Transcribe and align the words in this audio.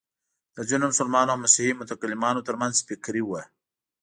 د 0.55 0.57
ځینو 0.69 0.85
مسلمانو 0.91 1.31
او 1.33 1.39
مسیحي 1.45 1.73
متکلمانو 1.81 2.45
تر 2.47 2.55
منځ 2.61 2.75
فکري 2.87 3.23
وه. 3.25 3.41